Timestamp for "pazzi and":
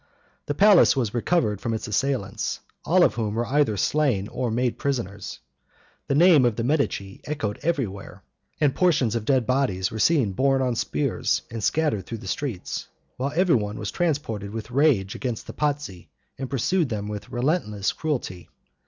15.53-16.49